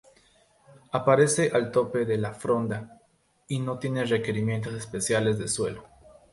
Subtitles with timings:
[0.93, 2.99] Aparece al tope de la fronda;
[3.47, 5.83] y no tiene requerimientos especiales de suelo.